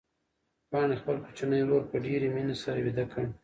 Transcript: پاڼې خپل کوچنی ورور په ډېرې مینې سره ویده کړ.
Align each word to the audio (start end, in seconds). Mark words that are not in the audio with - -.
پاڼې 0.69 0.95
خپل 1.01 1.15
کوچنی 1.23 1.61
ورور 1.63 1.83
په 1.91 1.97
ډېرې 2.05 2.27
مینې 2.35 2.55
سره 2.63 2.79
ویده 2.85 3.05
کړ. 3.11 3.23